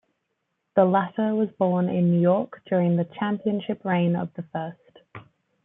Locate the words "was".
1.35-1.51